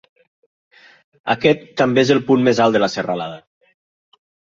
[1.33, 3.37] Aquest també és el punt més alt de la serralada.